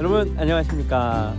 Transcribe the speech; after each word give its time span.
여러분 0.00 0.34
안녕하십니까? 0.38 1.34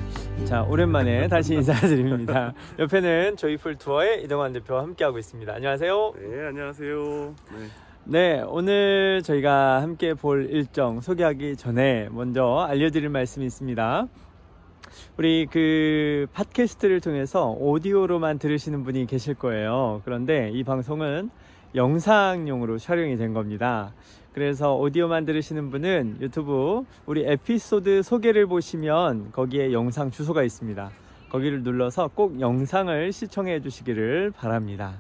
자 0.46 0.62
오랜만에 0.62 1.28
다시 1.28 1.56
인사드립니다. 1.56 2.54
옆에는 2.78 3.36
조이풀 3.36 3.76
투어의 3.78 4.24
이동환 4.24 4.54
대표와 4.54 4.84
함께하고 4.84 5.18
있습니다. 5.18 5.52
안녕하세요. 5.52 6.14
네, 6.20 6.46
안녕하세요. 6.46 7.36
네. 7.54 7.66
네 8.04 8.42
오늘 8.46 9.24
저희가 9.24 9.82
함께 9.82 10.14
볼 10.14 10.48
일정 10.52 11.02
소개하기 11.02 11.56
전에 11.56 12.10
먼저 12.12 12.68
알려드릴 12.70 13.10
말씀이 13.10 13.48
있습니다. 13.48 14.08
우리 15.18 15.48
그 15.50 16.28
팟캐스트를 16.32 17.02
통해서 17.02 17.50
오디오로만 17.58 18.38
들으시는 18.38 18.84
분이 18.84 19.08
계실 19.08 19.34
거예요. 19.34 20.04
그런데 20.06 20.52
이 20.54 20.64
방송은 20.64 21.32
영상용으로 21.74 22.78
촬영이 22.78 23.16
된 23.18 23.34
겁니다 23.34 23.94
그래서 24.34 24.76
오디오만 24.76 25.26
들으시는 25.26 25.72
분은 25.72 26.18
유튜브 26.22 26.84
우리 27.06 27.26
에피소드 27.26 28.02
소개를 28.02 28.46
보시면 28.46 29.32
거기에 29.34 29.74
영상 29.74 30.10
주소가 30.10 30.44
있습니다. 30.44 30.90
거기를 31.30 31.64
눌러서 31.64 32.10
꼭 32.14 32.40
영상을 32.40 33.12
시청해 33.12 33.62
주시기를 33.62 34.32
바랍니다. 34.32 35.00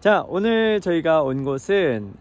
자, 0.00 0.24
오늘 0.28 0.80
저희가 0.80 1.22
온 1.22 1.44
곳은 1.44 2.12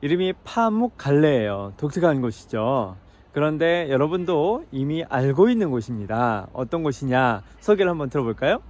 이름이 0.00 0.32
파묵갈레예요. 0.44 1.74
독특한 1.76 2.20
곳이죠. 2.20 2.96
그런데 3.32 3.88
여러분도 3.90 4.64
이미 4.72 5.04
알고 5.04 5.48
있는 5.48 5.70
곳입니다. 5.70 6.48
어떤 6.52 6.82
곳이냐 6.82 7.42
소개를 7.60 7.90
한번 7.90 8.10
들어볼까요? 8.10 8.60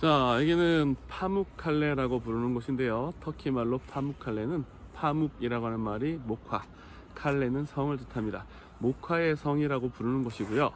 자, 0.00 0.36
여기는 0.40 0.96
파묵칼레라고 1.08 2.20
부르는 2.20 2.54
곳인데요. 2.54 3.12
터키 3.20 3.52
말로 3.52 3.78
파묵칼레는 3.78 4.64
파묵이라고 4.98 5.66
하는 5.66 5.80
말이 5.80 6.18
목화, 6.24 6.62
칼레는 7.14 7.64
성을 7.66 7.96
뜻합니다. 7.96 8.44
목화의 8.80 9.36
성이라고 9.36 9.90
부르는 9.90 10.24
곳이고요. 10.24 10.72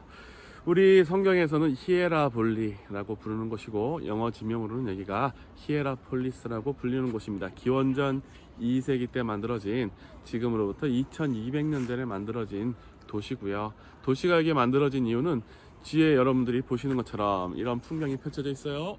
우리 0.65 1.03
성경에서는 1.03 1.75
히에라볼리라고 1.77 3.15
부르는 3.15 3.49
곳이고 3.49 4.05
영어 4.05 4.31
지명으로는 4.31 4.93
여기가 4.93 5.33
히에라폴리스라고 5.55 6.73
불리는 6.73 7.11
곳입니다. 7.11 7.49
기원전 7.49 8.21
2세기 8.61 9.11
때 9.11 9.23
만들어진 9.23 9.91
지금으로부터 10.23 10.87
2200년 10.87 11.85
전에 11.85 12.05
만들어진 12.05 12.75
도시고요. 13.07 13.73
도시가 14.03 14.37
여기 14.37 14.53
만들어진 14.53 15.05
이유는 15.05 15.41
뒤에 15.83 16.15
여러분들이 16.15 16.61
보시는 16.61 16.95
것처럼 16.95 17.57
이런 17.57 17.81
풍경이 17.81 18.15
펼쳐져 18.17 18.49
있어요. 18.49 18.97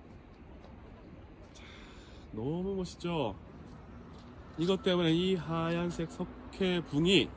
너무 2.32 2.74
멋있죠? 2.76 3.36
이것 4.58 4.82
때문에 4.82 5.12
이 5.12 5.34
하얀색 5.34 6.10
석회붕이 6.10 7.28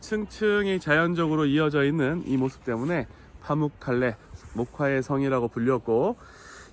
층층이 0.00 0.80
자연적으로 0.80 1.46
이어져 1.46 1.84
있는 1.84 2.22
이 2.26 2.36
모습 2.36 2.64
때문에 2.64 3.06
파묵칼레 3.42 4.16
목화의 4.54 5.02
성이라고 5.02 5.48
불렸고 5.48 6.16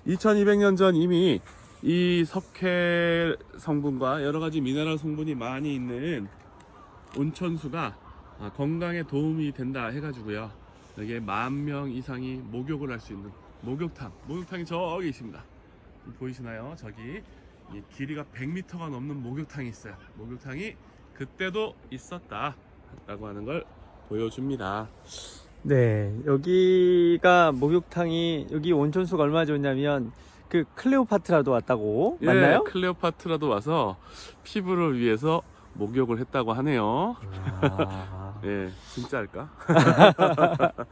2200년 0.06 0.76
전 0.76 0.94
이미 0.94 1.40
이 1.82 2.24
석회 2.24 3.36
성분과 3.58 4.24
여러 4.24 4.40
가지 4.40 4.60
미네랄 4.60 4.98
성분이 4.98 5.34
많이 5.34 5.74
있는 5.74 6.28
온천수가 7.16 7.96
건강에 8.56 9.02
도움이 9.02 9.52
된다 9.52 9.86
해가지고요. 9.86 10.50
여기에 10.98 11.20
만 11.20 11.64
명 11.64 11.90
이상이 11.90 12.36
목욕을 12.44 12.90
할 12.90 13.00
수 13.00 13.12
있는 13.12 13.30
목욕탕 13.62 14.12
목욕탕이 14.26 14.64
저기 14.64 15.08
있습니다. 15.08 15.42
보이시나요? 16.18 16.74
저기 16.78 17.20
길이가 17.90 18.24
100m가 18.34 18.90
넘는 18.90 19.22
목욕탕이 19.22 19.68
있어요. 19.68 19.94
목욕탕이 20.16 20.74
그때도 21.14 21.74
있었다 21.90 22.56
라고 23.06 23.26
하는 23.26 23.44
걸 23.44 23.64
보여줍니다. 24.08 24.88
네, 25.62 26.14
여기가 26.24 27.52
목욕탕이 27.52 28.48
여기 28.52 28.72
온천수가 28.72 29.22
얼마나 29.22 29.44
좋냐면 29.44 30.12
그 30.48 30.64
클레오파트라도 30.74 31.50
왔다고 31.50 32.18
예, 32.22 32.26
맞나요? 32.26 32.64
클레오파트라도 32.64 33.48
와서 33.48 33.96
피부를 34.44 34.98
위해서 34.98 35.42
목욕을 35.74 36.18
했다고 36.18 36.52
하네요. 36.54 37.16
아... 37.60 38.40
예, 38.44 38.70
진짜일까? 38.94 39.50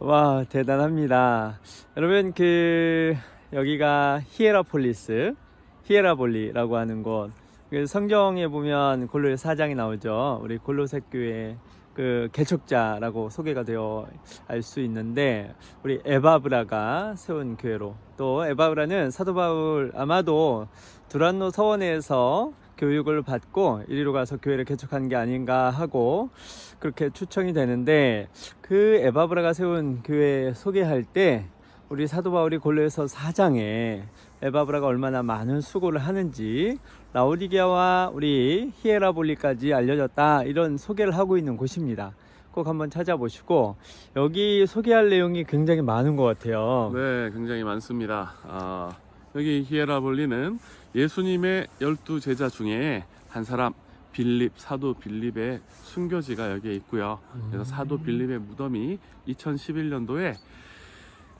와, 0.00 0.44
대단합니다. 0.48 1.60
여러분 1.96 2.32
그 2.32 3.14
여기가 3.52 4.22
히에라폴리스 4.26 5.34
히에라볼리라고 5.84 6.76
하는 6.76 7.02
곳. 7.02 7.30
그 7.70 7.86
성경에 7.86 8.48
보면 8.48 9.08
골로새 9.08 9.38
4장이 9.38 9.74
나오죠. 9.74 10.40
우리 10.42 10.58
골로새 10.58 11.00
교회 11.10 11.56
그 11.94 12.28
개척자라고 12.32 13.28
소개가 13.30 13.64
되어 13.64 14.06
알 14.48 14.62
수 14.62 14.80
있는데 14.80 15.54
우리 15.82 16.00
에바브라가 16.04 17.14
세운 17.16 17.56
교회로 17.56 17.94
또 18.16 18.46
에바브라는 18.46 19.10
사도 19.10 19.34
바울 19.34 19.92
아마도 19.94 20.68
두란노 21.08 21.50
서원에서 21.50 22.52
교육을 22.78 23.22
받고 23.22 23.82
이리로 23.88 24.12
가서 24.12 24.38
교회를 24.38 24.64
개척한 24.64 25.08
게 25.08 25.16
아닌가 25.16 25.70
하고 25.70 26.30
그렇게 26.78 27.10
추정이 27.10 27.52
되는데 27.52 28.28
그 28.60 29.00
에바브라가 29.02 29.52
세운 29.52 30.02
교회 30.02 30.52
소개할 30.54 31.04
때 31.04 31.46
우리 31.90 32.06
사도 32.06 32.32
바울이 32.32 32.56
골로에서 32.56 33.06
사장에 33.06 34.04
에바브라가 34.42 34.86
얼마나 34.86 35.22
많은 35.22 35.60
수고를 35.60 36.00
하는지 36.00 36.76
라오디게아와 37.12 38.10
우리 38.12 38.72
히에라볼리까지 38.74 39.72
알려졌다 39.72 40.42
이런 40.44 40.76
소개를 40.76 41.16
하고 41.16 41.38
있는 41.38 41.56
곳입니다. 41.56 42.12
꼭 42.50 42.66
한번 42.66 42.90
찾아보시고 42.90 43.76
여기 44.16 44.66
소개할 44.66 45.08
내용이 45.08 45.44
굉장히 45.44 45.80
많은 45.80 46.16
것 46.16 46.24
같아요. 46.24 46.90
네, 46.92 47.30
굉장히 47.32 47.62
많습니다. 47.62 48.34
아, 48.44 48.90
여기 49.36 49.64
히에라볼리는 49.66 50.58
예수님의 50.94 51.68
열두 51.80 52.18
제자 52.20 52.48
중에 52.48 53.04
한 53.28 53.44
사람 53.44 53.72
빌립 54.12 54.52
사도 54.56 54.92
빌립의 54.94 55.60
순교지가 55.84 56.50
여기에 56.50 56.74
있고요. 56.74 57.20
그래서 57.50 57.64
사도 57.64 57.96
빌립의 57.96 58.40
무덤이 58.40 58.98
2011년도에 59.28 60.34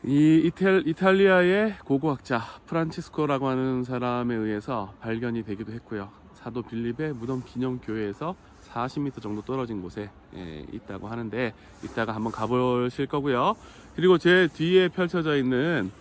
이 0.04 0.42
이탈, 0.44 0.82
이탈리아의 0.84 1.76
고고학자 1.84 2.40
프란치스코라고 2.66 3.46
하는 3.46 3.84
사람에 3.84 4.34
의해서 4.34 4.92
발견이 5.00 5.44
되기도 5.44 5.72
했고요. 5.72 6.10
사도 6.34 6.62
빌립의 6.62 7.12
무덤 7.12 7.40
기념 7.44 7.78
교회에서 7.78 8.34
40m 8.62 9.22
정도 9.22 9.42
떨어진 9.42 9.80
곳에 9.80 10.10
예, 10.34 10.66
있다고 10.72 11.06
하는데 11.06 11.54
이따가 11.84 12.16
한번 12.16 12.32
가보실 12.32 13.06
거고요. 13.06 13.54
그리고 13.94 14.18
제 14.18 14.48
뒤에 14.52 14.88
펼쳐져 14.88 15.36
있는 15.36 15.92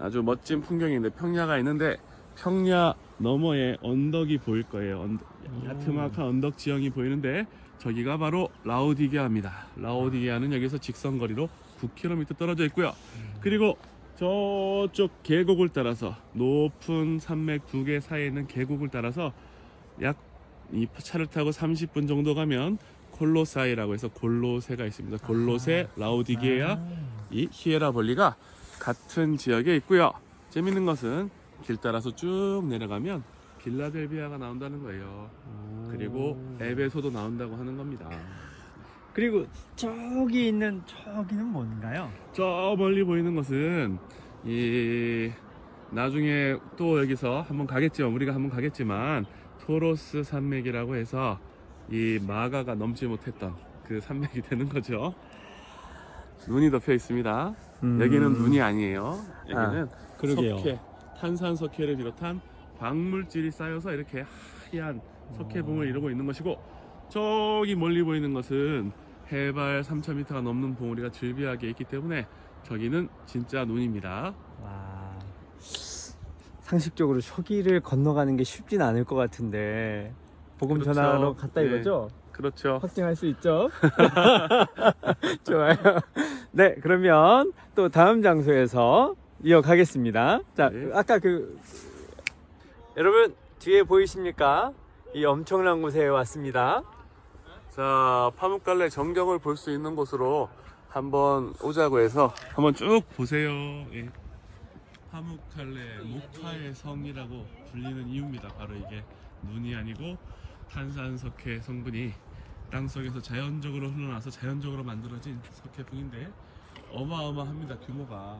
아주 0.00 0.22
멋진 0.22 0.62
풍경인데 0.62 1.10
평야가 1.10 1.58
있는데 1.58 1.98
평야 2.36 2.94
너머에 3.18 3.76
언덕이 3.82 4.38
보일 4.38 4.62
거예요. 4.62 5.02
언덕, 5.02 5.28
야트막한 5.66 6.24
언덕 6.24 6.56
지형이 6.56 6.88
보이는데 6.88 7.46
저기가 7.76 8.16
바로 8.16 8.48
라우디게아입니다. 8.64 9.52
라우디게아는 9.76 10.54
여기서 10.54 10.78
직선거리로 10.78 11.50
9km 11.88 12.36
떨어져 12.36 12.64
있고요. 12.66 12.92
그리고 13.40 13.76
저쪽 14.16 15.22
계곡을 15.22 15.70
따라서 15.70 16.16
높은 16.32 17.18
산맥 17.18 17.66
두 17.66 17.84
개 17.84 18.00
사이에 18.00 18.26
있는 18.26 18.46
계곡을 18.46 18.88
따라서 18.88 19.32
약 20.02 20.16
이 20.72 20.86
차를 20.98 21.26
타고 21.26 21.50
30분 21.50 22.08
정도 22.08 22.34
가면 22.34 22.78
콜로사이라고 23.12 23.94
해서 23.94 24.08
골로세가 24.08 24.86
있습니다. 24.86 25.18
골로세, 25.26 25.88
아. 25.88 26.00
라우디게아, 26.00 26.72
아. 26.72 26.88
이 27.30 27.48
히에라볼리가 27.50 28.34
같은 28.80 29.36
지역에 29.36 29.76
있고요. 29.76 30.10
재밌는 30.50 30.84
것은 30.84 31.30
길 31.64 31.76
따라서 31.76 32.14
쭉 32.14 32.64
내려가면 32.68 33.22
빌라델비아가 33.62 34.38
나온다는 34.38 34.82
거예요. 34.82 35.30
그리고 35.90 36.42
에베소도 36.60 37.10
나온다고 37.10 37.56
하는 37.56 37.76
겁니다. 37.76 38.08
그리고 39.14 39.46
저기 39.76 40.48
있는 40.48 40.82
저기는 40.86 41.46
뭔가요? 41.46 42.10
저 42.32 42.74
멀리 42.76 43.04
보이는 43.04 43.34
것은 43.34 43.96
이 44.44 45.30
나중에 45.90 46.56
또 46.76 47.00
여기서 47.00 47.42
한번 47.42 47.66
가겠죠. 47.68 48.12
우리가 48.12 48.34
한번 48.34 48.50
가겠지만 48.50 49.24
토로스 49.60 50.24
산맥이라고 50.24 50.96
해서 50.96 51.38
이 51.88 52.18
마가가 52.26 52.74
넘지 52.74 53.06
못했던 53.06 53.54
그 53.84 54.00
산맥이 54.00 54.42
되는 54.50 54.68
거죠. 54.68 55.14
눈이 56.48 56.70
덮여 56.72 56.92
있습니다. 56.92 57.54
음... 57.84 58.00
여기는 58.00 58.32
눈이 58.32 58.60
아니에요. 58.60 59.16
여기는 59.48 59.88
아, 59.88 60.26
석회, 60.26 60.80
탄산 61.16 61.54
석회를 61.54 61.96
비롯한 61.96 62.40
광물질이 62.78 63.52
쌓여서 63.52 63.92
이렇게 63.92 64.24
하얀 64.72 65.00
석회봉을 65.36 65.86
이루고 65.86 66.10
있는 66.10 66.26
것이고 66.26 66.58
저기 67.08 67.76
멀리 67.76 68.02
보이는 68.02 68.34
것은 68.34 69.03
해발 69.32 69.82
3000m가 69.82 70.42
넘는 70.42 70.74
봉우리가 70.76 71.10
즐비하게 71.10 71.70
있기 71.70 71.84
때문에 71.84 72.26
저기는 72.64 73.08
진짜 73.26 73.64
눈입니다. 73.64 74.34
와, 74.62 75.18
상식적으로 76.60 77.20
저기를 77.20 77.80
건너가는 77.80 78.36
게 78.36 78.44
쉽진 78.44 78.82
않을 78.82 79.04
것 79.04 79.16
같은데 79.16 80.12
복음 80.58 80.78
그렇죠. 80.78 80.94
전하러 80.94 81.34
갔다 81.34 81.60
네. 81.60 81.66
이거죠? 81.66 82.08
그렇죠. 82.32 82.78
확증할 82.82 83.14
수 83.14 83.26
있죠? 83.26 83.70
좋아요. 85.44 85.76
네, 86.50 86.74
그러면 86.82 87.52
또 87.74 87.88
다음 87.88 88.22
장소에서 88.22 89.14
이어가겠습니다. 89.42 90.40
자, 90.56 90.70
네. 90.70 90.90
아까 90.92 91.18
그 91.18 91.58
여러분 92.96 93.34
뒤에 93.58 93.82
보이십니까? 93.82 94.72
이 95.14 95.24
엄청난 95.24 95.80
곳에 95.80 96.06
왔습니다. 96.06 96.82
자, 97.74 98.30
파묵갈래 98.36 98.88
전경을 98.88 99.38
볼 99.40 99.56
수 99.56 99.72
있는 99.72 99.96
곳으로 99.96 100.48
한번 100.88 101.54
오자고 101.60 101.98
해서 102.00 102.32
한번 102.54 102.72
쭉 102.74 103.02
보세요. 103.16 103.50
예. 103.92 104.08
파묵갈래 105.10 105.98
목화의 106.04 106.74
성이라고 106.74 107.46
불리는 107.72 108.08
이유입니다. 108.08 108.48
바로 108.48 108.74
이게 108.76 109.04
눈이 109.42 109.74
아니고 109.74 110.16
탄산석회 110.70 111.60
성분이 111.62 112.12
땅 112.70 112.86
속에서 112.86 113.20
자연적으로 113.20 113.90
흘러나서 113.90 114.30
자연적으로 114.30 114.84
만들어진 114.84 115.40
석회붕인데 115.52 116.30
어마어마합니다. 116.92 117.78
규모가. 117.80 118.38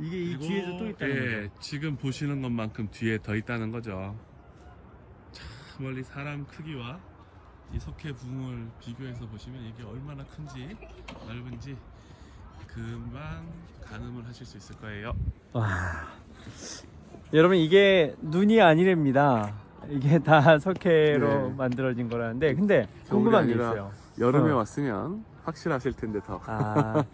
이게 0.00 0.22
이 0.22 0.38
뒤에도 0.38 0.78
또 0.78 0.88
있다는 0.88 1.16
예, 1.16 1.48
거죠. 1.48 1.60
지금 1.60 1.96
보시는 1.96 2.42
것만큼 2.42 2.88
뒤에 2.90 3.18
더 3.22 3.36
있다는 3.36 3.70
거죠. 3.70 4.16
저 5.76 5.82
멀리 5.82 6.04
사람 6.04 6.46
크기와 6.46 7.00
이 7.72 7.80
석회붕을 7.80 8.68
비교해서 8.78 9.26
보시면 9.26 9.60
이게 9.64 9.82
얼마나 9.82 10.24
큰지 10.24 10.76
넓은지 11.26 11.76
금방 12.68 13.44
가늠을 13.82 14.24
하실 14.26 14.46
수 14.46 14.56
있을 14.56 14.76
거예요. 14.76 15.12
와. 15.52 16.06
여러분 17.32 17.56
이게 17.56 18.14
눈이 18.20 18.60
아니랍니다. 18.60 19.52
이게 19.88 20.18
다 20.20 20.58
석회로 20.58 21.48
네. 21.48 21.54
만들어진 21.56 22.08
거라는데 22.08 22.54
근데 22.54 22.88
궁금한 23.08 23.48
게 23.48 23.54
있어요. 23.54 23.90
여름에 24.18 24.52
어. 24.52 24.58
왔으면 24.58 25.24
확실하실 25.42 25.94
텐데 25.94 26.20
더. 26.24 26.40
아, 26.46 27.04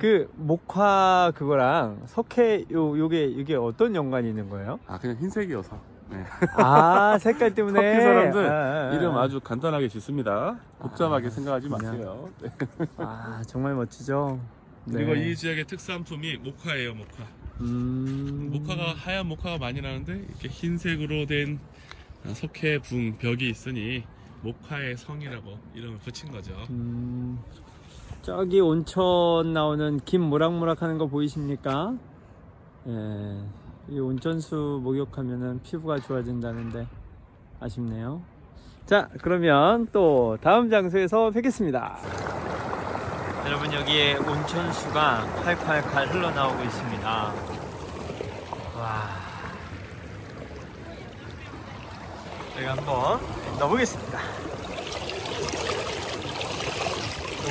그 0.00 0.28
목화 0.34 1.32
그거랑 1.36 2.02
석회 2.06 2.64
요 2.72 2.98
요게 2.98 3.24
이게 3.26 3.54
어떤 3.54 3.94
연관이 3.94 4.28
있는 4.28 4.50
거예요? 4.50 4.80
아 4.86 4.98
그냥 4.98 5.16
흰색이어서. 5.16 5.89
네. 6.10 6.24
아, 6.56 7.18
색깔 7.18 7.54
때문에. 7.54 7.80
터키 7.94 8.02
사람들 8.02 8.48
아, 8.48 8.52
아, 8.52 8.90
아. 8.90 8.94
이름 8.94 9.16
아주 9.16 9.40
간단하게 9.40 9.88
짓습니다. 9.88 10.56
복잡하게 10.78 11.28
아, 11.28 11.30
생각하지 11.30 11.68
그냥. 11.68 11.82
마세요. 11.92 12.28
네. 12.42 12.50
아, 12.98 13.42
정말 13.46 13.74
멋지죠. 13.74 14.40
그리고 14.90 15.14
네. 15.14 15.30
이 15.30 15.36
지역의 15.36 15.66
특산품이 15.66 16.38
목화예요, 16.38 16.94
목화. 16.94 17.24
음. 17.60 18.48
목화가 18.52 18.94
하얀 18.94 19.26
목화가 19.26 19.58
많이 19.58 19.80
나는데 19.80 20.14
이렇게 20.14 20.48
흰색으로 20.48 21.26
된 21.26 21.60
석회붕 22.26 23.18
벽이 23.18 23.48
있으니 23.50 24.04
목화의 24.42 24.96
성이라고 24.96 25.58
이름을 25.74 25.98
붙인 25.98 26.30
거죠. 26.32 26.54
음, 26.70 27.38
저기 28.22 28.60
온천 28.60 29.52
나오는 29.52 30.00
김 30.06 30.22
모락모락 30.22 30.80
하는 30.82 30.96
거 30.96 31.06
보이십니까? 31.06 31.94
예, 32.86 32.90
이 33.90 33.98
온천수 33.98 34.80
목욕하면은 34.84 35.60
피부가 35.64 35.98
좋아진다는데 35.98 36.86
아쉽네요. 37.58 38.22
자, 38.86 39.08
그러면 39.20 39.88
또 39.92 40.38
다음 40.40 40.70
장소에서 40.70 41.30
뵙겠습니다. 41.30 41.98
여러분 43.46 43.72
여기에 43.72 44.16
온천수가 44.16 45.42
칼칼칼 45.42 46.08
흘러나오고 46.08 46.62
있습니다. 46.62 47.32
와. 48.78 49.08
제가 52.54 52.76
한번 52.76 53.20
넣어보겠습니다. 53.58 54.18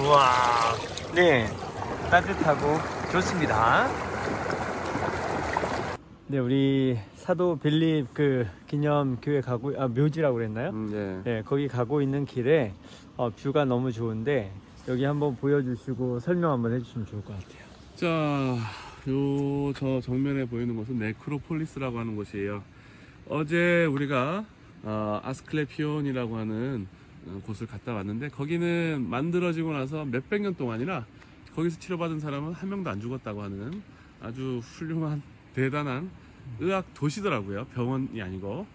우와, 0.02 0.32
네, 1.14 1.48
따뜻하고 2.10 2.78
좋습니다. 3.12 4.09
네, 6.32 6.38
우리 6.38 6.96
사도 7.16 7.56
빌립 7.58 8.14
그 8.14 8.46
기념 8.68 9.18
교회 9.20 9.42
가고, 9.42 9.74
아, 9.82 9.88
묘지라고 9.88 10.36
그랬나요? 10.36 10.70
음, 10.70 11.24
예. 11.26 11.30
네, 11.30 11.42
거기 11.44 11.68
가고 11.68 12.04
있는 12.04 12.24
길에 12.26 12.72
어, 13.18 13.32
뷰가 13.32 13.66
너무 13.66 13.92
좋은데 13.92 14.54
여기 14.88 15.04
한번 15.06 15.36
보여주시고 15.36 16.20
설명 16.20 16.52
한번 16.52 16.74
해주시면 16.74 17.08
좋을 17.08 17.24
것 17.26 17.34
같아요. 17.34 17.64
자, 17.96 18.58
요 19.10 19.74
저 19.76 20.00
정면에 20.02 20.46
보이는 20.46 20.76
곳은 20.76 21.00
네크로폴리스라고 21.00 21.98
하는 21.98 22.16
곳이에요. 22.16 22.64
어제 23.28 23.86
우리가 23.86 24.46
어, 24.84 25.20
아스클레피온이라고 25.24 26.38
하는 26.38 26.88
어, 27.28 27.42
곳을 27.44 27.66
갔다 27.66 27.94
왔는데 27.94 28.30
거기는 28.30 29.04
만들어지고 29.10 29.74
나서 29.74 30.06
몇백 30.06 30.42
년 30.44 30.54
동안이나 30.56 31.06
거기서 31.56 31.80
치료받은 31.80 32.20
사람은 32.20 32.54
한 32.54 32.70
명도 32.70 32.90
안 32.92 33.02
죽었다고 33.02 33.42
하는 33.42 33.82
아주 34.22 34.60
훌륭한 34.64 35.22
대단한 35.60 36.10
의학 36.60 36.94
도시더라고요. 36.94 37.66
병원이 37.76 38.22
아니고 38.22 38.66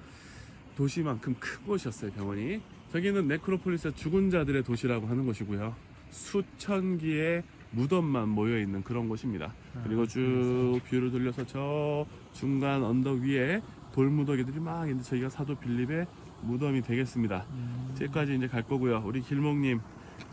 도시만큼 0.77 1.35
큰 1.41 1.65
곳이었어요. 1.65 2.13
병원이. 2.13 2.61
저기는 2.93 3.27
네크로폴리스 3.27 3.95
죽은 3.95 4.31
자들의 4.31 4.63
도시라고 4.63 5.07
하는 5.07 5.25
곳이고요. 5.25 5.75
수천 6.11 6.99
기의 6.99 7.43
무덤만 7.71 8.29
모여 8.29 8.59
있는 8.61 8.85
그런 8.85 9.09
곳입니다. 9.09 9.53
그리고 9.83 10.07
쭉 10.07 10.79
뷰를 10.89 11.11
돌려서 11.11 11.45
저 11.47 12.07
중간 12.33 12.85
언덕 12.85 13.21
위에 13.21 13.63
돌무더기들이 13.93 14.61
막 14.61 14.85
있는데 14.85 15.03
저기가 15.03 15.29
사도 15.31 15.55
빌립의 15.57 16.07
무덤이 16.43 16.83
되겠습니다. 16.83 17.47
저기까지 17.95 18.37
이제 18.37 18.47
갈 18.47 18.63
거고요. 18.63 19.03
우리 19.07 19.23
길목님, 19.23 19.81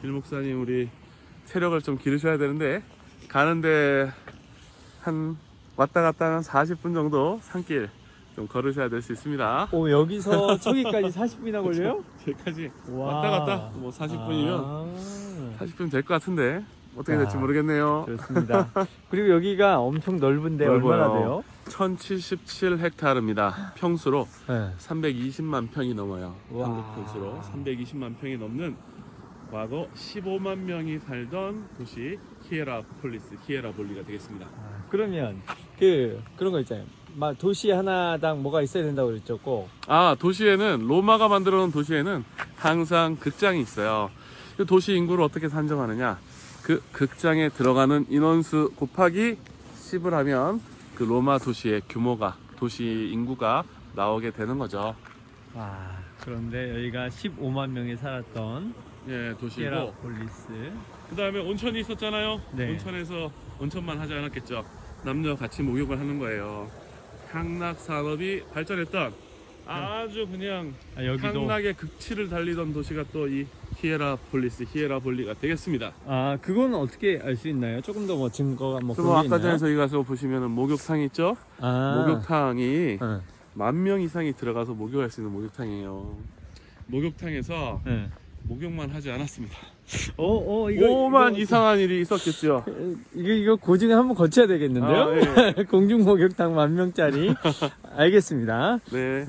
길목사님 0.01 0.61
우리 0.61 0.89
체력을 1.45 1.81
좀 1.81 1.97
기르셔야 1.97 2.37
되는데 2.37 2.83
가는데 3.29 4.11
한 5.01 5.37
왔다 5.81 6.03
갔다 6.03 6.35
한 6.35 6.41
40분 6.41 6.93
정도 6.93 7.39
산길 7.41 7.89
좀 8.35 8.47
걸으셔야 8.47 8.87
될 8.87 9.01
수 9.01 9.13
있습니다. 9.13 9.69
오, 9.71 9.89
여기서 9.89 10.57
저기까지 10.57 11.07
40분이나 11.17 11.63
걸려요? 11.63 12.03
저기까지 12.19 12.69
와. 12.91 13.15
왔다 13.15 13.29
갔다 13.31 13.71
뭐 13.73 13.89
40분이면 13.89 14.63
아, 14.63 14.85
40분 15.59 15.89
될 15.91 16.03
것 16.03 16.13
같은데 16.13 16.63
어떻게 16.95 17.17
될지 17.17 17.35
아, 17.35 17.39
모르겠네요. 17.39 18.05
좋습니다. 18.09 18.69
그리고 19.09 19.31
여기가 19.31 19.79
엄청 19.79 20.19
넓은데 20.19 20.67
넓어요. 20.67 20.91
얼마나 20.93 21.13
돼요? 21.17 21.43
1077헥타르입니다. 21.65 23.73
평수로 23.73 24.27
네. 24.49 24.69
320만 24.77 25.71
평이 25.71 25.95
넘어요. 25.95 26.35
와. 26.51 26.65
한국 26.67 26.93
평수로 26.95 27.41
320만 27.41 28.19
평이 28.19 28.37
넘는 28.37 28.75
과거 29.49 29.87
15만 29.95 30.59
명이 30.59 30.99
살던 30.99 31.69
도시 31.77 32.19
히에라 32.43 32.83
폴리스, 33.01 33.35
히에라 33.47 33.71
볼리가 33.71 34.03
되겠습니다. 34.05 34.45
아, 34.45 34.83
그러면 34.89 35.41
그 35.81 36.21
그런 36.37 36.51
거 36.51 36.59
있잖아요. 36.59 36.85
막 37.15 37.35
도시 37.39 37.71
하나당 37.71 38.43
뭐가 38.43 38.61
있어야 38.61 38.83
된다고 38.83 39.09
그랬죠, 39.09 39.39
꼭. 39.39 39.67
아, 39.87 40.15
도시에는 40.19 40.85
로마가 40.87 41.27
만들어 41.27 41.57
놓은 41.57 41.71
도시에는 41.71 42.23
항상 42.55 43.15
극장이 43.15 43.59
있어요. 43.59 44.11
그 44.55 44.65
도시 44.67 44.93
인구를 44.93 45.23
어떻게 45.23 45.49
산정하느냐? 45.49 46.19
그 46.61 46.83
극장에 46.91 47.49
들어가는 47.49 48.05
인원수 48.09 48.73
곱하기 48.75 49.37
10을 49.75 50.11
하면 50.11 50.61
그 50.93 51.01
로마 51.03 51.39
도시의 51.39 51.81
규모가 51.89 52.37
도시 52.57 53.09
인구가 53.11 53.63
나오게 53.95 54.29
되는 54.31 54.59
거죠. 54.59 54.95
와, 55.55 55.97
그런데 56.19 56.75
여기가 56.75 57.07
15만 57.09 57.71
명이 57.71 57.97
살았던 57.97 58.75
예, 59.09 59.33
도시고 59.39 59.61
히에라폴리스. 59.63 60.71
그다음에 61.09 61.39
온천이 61.39 61.79
있었잖아요. 61.79 62.39
네. 62.51 62.69
온천에서 62.69 63.31
온천만 63.59 63.99
하지 63.99 64.13
않았겠죠. 64.13 64.63
남녀 65.03 65.35
같이 65.35 65.63
목욕을 65.63 65.99
하는 65.99 66.19
거예요. 66.19 66.69
향락 67.31 67.79
산업이 67.79 68.43
발전했던 68.53 69.13
아주 69.65 70.27
그냥 70.29 70.73
아, 70.95 71.05
여기도 71.05 71.27
향락의 71.43 71.75
극치를 71.75 72.29
달리던 72.29 72.73
도시가 72.73 73.05
또 73.13 73.27
이 73.27 73.45
히에라폴리스, 73.77 74.65
히에라볼리가 74.69 75.35
되겠습니다. 75.35 75.93
아, 76.05 76.37
그건 76.41 76.75
어떻게 76.75 77.19
알 77.23 77.35
수 77.37 77.47
있나요? 77.47 77.79
조금 77.81 78.05
더 78.05 78.15
뭐 78.17 78.29
증거가 78.29 78.79
뭐 78.81 78.95
그런 78.95 79.09
게 79.23 79.27
아까 79.27 79.37
전에 79.37 79.39
있나요? 79.43 79.57
저희 79.57 79.75
가서 79.75 80.01
보시면은 80.03 80.51
목욕탕이 80.51 81.05
있죠? 81.05 81.37
아, 81.59 81.95
목욕탕이 82.05 82.61
네. 82.99 83.19
만 83.53 83.83
명 83.83 84.01
이상이 84.01 84.33
들어가서 84.33 84.73
목욕할 84.73 85.09
수 85.09 85.21
있는 85.21 85.33
목욕탕이에요. 85.33 86.17
목욕탕에서 86.87 87.81
네. 87.85 88.09
목욕만 88.43 88.89
하지 88.89 89.11
않았습니다. 89.11 89.55
어, 90.17 90.63
어, 90.63 90.71
이거 90.71 90.87
오만 90.89 91.33
이거, 91.33 91.41
이상한 91.41 91.79
일이 91.79 92.01
있었겠죠. 92.01 92.65
이거 93.13 93.29
이거 93.29 93.55
고증에 93.55 93.93
한번 93.93 94.15
거쳐야 94.15 94.47
되겠는데요? 94.47 95.03
아, 95.03 95.53
예. 95.57 95.63
공중 95.69 96.03
목욕탕 96.03 96.55
만 96.55 96.73
명짜리. 96.75 97.33
알겠습니다. 97.95 98.79
네. 98.91 99.27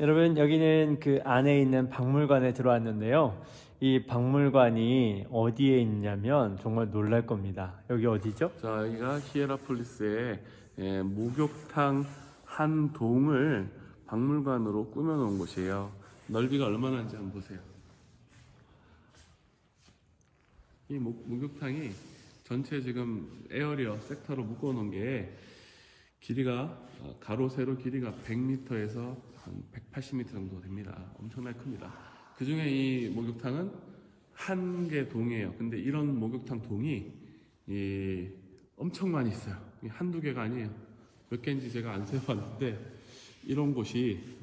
여러분 0.00 0.38
여기는 0.38 0.98
그 0.98 1.20
안에 1.24 1.60
있는 1.60 1.90
박물관에 1.90 2.54
들어왔는데요. 2.54 3.36
이 3.82 4.04
박물관이 4.04 5.28
어디에 5.30 5.80
있냐면 5.80 6.58
정말 6.58 6.90
놀랄 6.90 7.26
겁니다. 7.26 7.80
여기 7.88 8.04
어디죠? 8.04 8.52
자, 8.60 8.86
여기가 8.86 9.20
히에라폴리스의 9.20 10.44
예, 10.80 11.02
목욕탕 11.02 12.04
한 12.44 12.92
동을 12.92 13.70
박물관으로 14.06 14.90
꾸며놓은 14.90 15.38
곳이에요. 15.38 15.90
넓이가 16.26 16.66
얼마나인지 16.66 17.16
한번 17.16 17.32
보세요. 17.32 17.58
이 20.90 20.98
목, 20.98 21.26
목욕탕이 21.26 21.90
전체 22.44 22.82
지금 22.82 23.46
에어리어 23.50 23.96
섹터로 24.00 24.44
묶어놓은 24.44 24.90
게 24.90 25.34
길이가 26.20 26.78
어, 27.00 27.16
가로 27.18 27.48
세로 27.48 27.78
길이가 27.78 28.12
100m에서 28.26 29.16
한 29.36 29.62
180m 29.72 30.32
정도 30.32 30.60
됩니다. 30.60 31.10
엄청나게 31.18 31.58
큽니다. 31.60 32.09
그 32.40 32.46
중에 32.46 32.70
이 32.70 33.08
목욕탕은 33.10 33.70
한 34.32 34.88
개 34.88 35.06
동이에요. 35.06 35.52
근데 35.58 35.78
이런 35.78 36.18
목욕탕 36.18 36.62
동이 36.62 37.12
이 37.66 38.28
엄청 38.78 39.12
많이 39.12 39.28
있어요. 39.28 39.54
한두 39.86 40.22
개가 40.22 40.44
아니에요. 40.44 40.70
몇 41.28 41.42
개인지 41.42 41.70
제가 41.70 41.92
안 41.92 42.06
세어봤는데 42.06 42.78
이런 43.44 43.74
곳이 43.74 44.38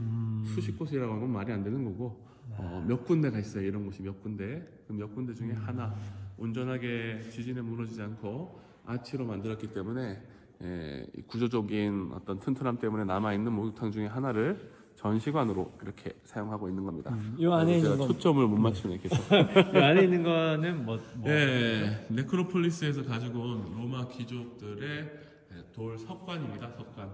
수십 0.45 0.77
곳이라고 0.77 1.11
하면 1.11 1.31
말이 1.31 1.51
안 1.51 1.63
되는 1.63 1.83
거고 1.83 2.23
어, 2.51 2.85
몇 2.87 3.03
군데가 3.03 3.39
있어요. 3.39 3.65
이런 3.65 3.83
곳이 3.87 4.03
몇 4.03 4.21
군데. 4.21 4.83
그몇 4.87 5.15
군데 5.15 5.33
중에 5.33 5.53
하나 5.53 5.95
온전하게 6.37 7.21
지진에 7.31 7.61
무너지지 7.61 7.99
않고 8.03 8.61
아치로 8.85 9.25
만들었기 9.25 9.73
때문에 9.73 10.21
예, 10.61 11.07
이 11.17 11.21
구조적인 11.23 12.11
어떤 12.13 12.37
튼튼함 12.39 12.77
때문에 12.77 13.05
남아 13.05 13.33
있는 13.33 13.53
목욕탕 13.53 13.91
중에 13.91 14.05
하나를 14.05 14.71
전시관으로 15.07 15.71
이렇게 15.81 16.11
사용하고 16.23 16.67
있는 16.67 16.83
겁니다. 16.83 17.15
이 17.37 17.45
안에 17.45 17.79
제가 17.79 17.93
있는 17.93 17.97
건, 17.97 18.07
초점을 18.07 18.45
못 18.47 18.57
맞추네 18.57 18.97
계속. 18.97 19.17
이 19.31 19.77
안에 19.77 20.03
있는 20.03 20.23
거는 20.23 20.85
뭐, 20.85 20.99
뭐 21.15 21.29
예, 21.29 22.05
네크로폴리스에서 22.09 23.03
가지고 23.03 23.39
온 23.39 23.73
로마 23.73 24.07
귀족들의 24.09 25.27
예, 25.51 25.71
돌 25.71 25.97
석관입니다. 25.97 26.71
석관. 26.71 27.09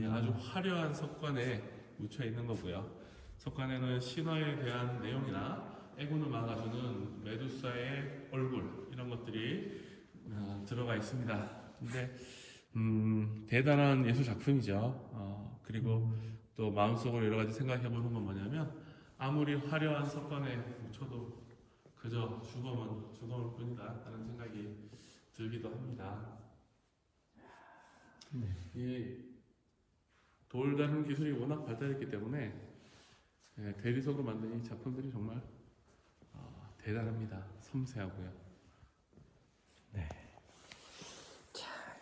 예, 0.00 0.06
아주 0.06 0.32
화려한 0.38 0.94
석관에 0.94 1.62
묻혀 1.98 2.24
있는 2.24 2.46
거고요. 2.46 2.88
석관에는 3.36 4.00
신화에 4.00 4.58
대한 4.58 5.00
내용이나 5.02 5.76
애군을 5.98 6.28
막아주는 6.28 7.22
메두사의 7.24 8.28
얼굴 8.32 8.88
이런 8.92 9.10
것들이 9.10 9.80
어, 10.30 10.64
들어가 10.66 10.96
있습니다. 10.96 11.50
근데 11.78 12.16
음, 12.76 13.44
대단한 13.46 14.06
예술 14.06 14.24
작품이죠. 14.24 14.74
어, 15.12 15.60
그리고 15.62 16.12
또 16.56 16.70
마음속으로 16.70 17.26
여러 17.26 17.36
가지 17.36 17.52
생각해 17.52 17.88
보는 17.88 18.12
건 18.12 18.24
뭐냐면 18.24 18.82
아무리 19.18 19.54
화려한 19.54 20.06
석관에 20.06 20.56
묻혀도 20.56 21.46
그저 21.96 22.40
죽음은 22.40 23.12
죽음일 23.12 23.54
뿐이다 23.56 24.02
라는 24.04 24.26
생각이 24.26 24.90
들기도 25.32 25.70
합니다. 25.70 26.38
이 28.74 29.16
돌다는 30.48 31.06
기술이 31.06 31.32
워낙 31.32 31.64
발달했기 31.64 32.08
때문에 32.08 32.66
예, 33.58 33.72
대리석으로 33.76 34.22
만든 34.22 34.58
이 34.58 34.62
작품들이 34.62 35.10
정말 35.10 35.42
어, 36.32 36.74
대단합니다. 36.78 37.46
섬세하고요. 37.60 38.45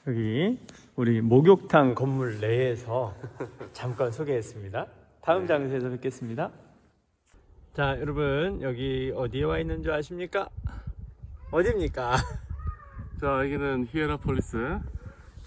여기 0.06 0.58
우리 0.96 1.22
목욕탕 1.22 1.94
건물 1.94 2.38
내에서 2.38 3.16
잠깐 3.72 4.12
소개했습니다. 4.12 4.86
다음 5.22 5.46
장소에서 5.46 5.88
뵙겠습니다. 5.88 6.50
자, 7.72 7.98
여러분 7.98 8.60
여기 8.60 9.10
어디에 9.14 9.44
와 9.44 9.58
있는 9.58 9.82
줄 9.82 9.92
아십니까? 9.92 10.50
어디입니까? 11.50 12.16
자 13.18 13.44
여기는 13.44 13.86
히에라폴리스 13.90 14.78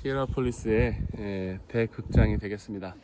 히에라폴리스의 0.02 1.04
예, 1.20 1.60
대극장이 1.68 2.40
되겠습니다. 2.40 2.96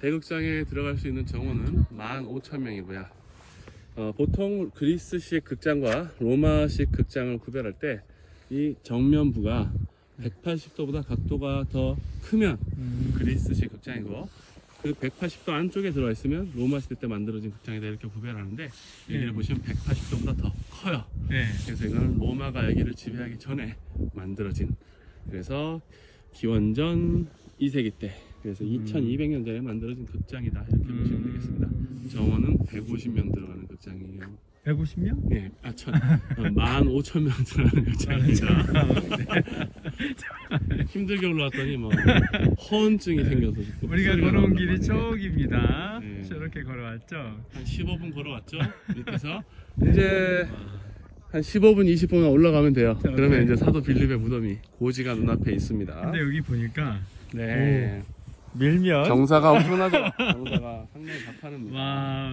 대극장에 0.00 0.64
들어갈 0.64 0.96
수 0.96 1.06
있는 1.06 1.24
정원은 1.26 1.84
15,000명이고요. 1.96 3.06
어, 3.96 4.12
보통 4.16 4.70
그리스식 4.70 5.44
극장과 5.44 6.10
로마식 6.18 6.90
극장을 6.90 7.38
구별할 7.38 7.74
때 7.74 8.00
이 8.50 8.74
정면부가 8.82 9.70
180도보다 10.20 11.06
각도가 11.06 11.64
더 11.70 11.96
크면 12.22 12.58
그리스식 13.14 13.70
극장이고 13.70 14.28
그 14.82 14.92
180도 14.92 15.50
안쪽에 15.50 15.90
들어가 15.90 16.12
있으면 16.12 16.52
로마 16.54 16.78
시대 16.80 16.94
때 16.94 17.06
만들어진 17.06 17.50
극장이다 17.50 17.86
이렇게 17.86 18.08
구별하는데 18.08 18.68
여기를 19.08 19.26
네. 19.26 19.32
보시면 19.32 19.62
180도보다 19.62 20.40
더 20.40 20.52
커요. 20.70 21.04
네. 21.28 21.46
그래서 21.64 21.86
이거는 21.86 22.18
로마가 22.18 22.70
여기를 22.70 22.94
지배하기 22.94 23.38
전에 23.38 23.76
만들어진 24.14 24.74
그래서 25.28 25.80
기원전 26.32 27.28
2세기 27.60 27.98
때 27.98 28.14
그래서 28.42 28.64
2200년 28.64 29.44
전에 29.44 29.60
만들어진 29.60 30.06
극장이다 30.06 30.64
이렇게 30.68 30.92
보시면 30.92 31.24
되겠습니다. 31.24 31.68
정원은 32.12 32.58
150명 32.58 33.34
들어가는 33.34 33.66
극장이에요. 33.66 34.47
150명? 34.68 35.28
네, 35.28 35.50
아, 35.62 35.72
천, 35.74 35.94
어, 35.94 35.98
15,000명 36.36 37.46
들어가는 37.46 37.84
극장입니다. 37.84 38.46
힘들게 40.88 41.26
올라왔더니 41.26 41.76
뭐 41.76 41.90
허언증이 42.70 43.24
생겨서 43.24 43.62
조금 43.62 43.90
우리가 43.90 44.16
걸어온 44.16 44.54
길이. 44.54 44.80
저기입니다. 44.80 46.00
네. 46.02 46.22
저렇게 46.24 46.62
걸어왔죠. 46.62 47.16
한 47.16 47.64
15분 47.64 48.14
걸어왔죠 48.14 48.58
밑에서 48.94 49.42
이제 49.90 50.46
한 51.30 51.40
15분 51.40 51.92
20분만 51.94 52.32
올라가면 52.32 52.72
돼요 52.72 52.98
자, 53.02 53.10
그러면 53.10 53.38
네. 53.38 53.44
이제 53.44 53.56
사도 53.56 53.82
빌립의 53.82 54.18
무덤이 54.18 54.58
고지가 54.78 55.14
눈앞에 55.14 55.52
있습니다 55.52 55.94
근데 56.00 56.20
여기 56.20 56.40
보니까 56.40 57.00
네 57.34 58.02
밀면 58.54 59.04
경사가 59.04 59.52
엄청나죠 59.52 59.96
경사가 60.16 60.86
상당히 60.92 61.24
가파릅니다 61.24 61.78
와 61.78 62.32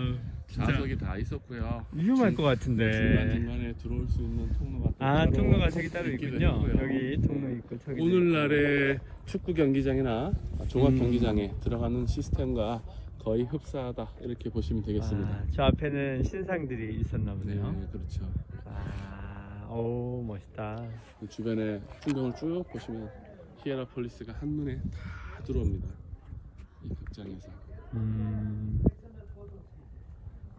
좌석이 0.55 0.97
다 0.97 1.17
있었고요 1.17 1.85
위험할 1.91 2.29
중- 2.31 2.37
것 2.37 2.43
같은데. 2.43 2.91
중간 2.91 3.29
중간에 3.31 3.73
들어올 3.73 4.07
수 4.07 4.21
있는 4.21 4.51
통로가 4.53 4.89
또 4.89 4.95
아 4.99 5.17
따로 5.19 5.31
통로가 5.31 5.69
저기 5.69 5.89
따로 5.89 6.09
있기도 6.11 6.35
있군요. 6.37 6.67
했고요. 6.67 6.83
여기 6.83 7.21
통로 7.21 7.49
있고 7.57 7.77
저기. 7.79 8.01
오늘날의 8.01 8.99
축구 9.25 9.53
경기장이나 9.53 10.31
종합 10.67 10.93
음. 10.93 10.99
경기장에 10.99 11.53
들어가는 11.61 12.05
시스템과 12.07 12.83
거의 13.19 13.43
흡사하다 13.43 14.07
이렇게 14.21 14.49
보시면 14.51 14.83
되겠습니다 14.83 15.29
아, 15.29 15.43
저 15.51 15.63
앞에는 15.63 16.23
신상들이 16.23 16.99
있었나 17.01 17.33
네 17.33 17.39
보네요. 17.57 17.87
그렇죠 17.91 18.23
아, 18.65 19.67
오 19.69 20.23
멋있다. 20.23 20.77
그 21.19 21.27
주변에 21.27 21.79
풍경을 22.01 22.33
쭉 22.35 22.63
보시면 22.71 23.09
히에라폴리스가 23.63 24.33
한눈에 24.33 24.75
다 24.77 25.41
들어옵니다. 25.43 25.87
이 26.83 26.89
극장에서. 26.89 27.49
음, 27.95 28.79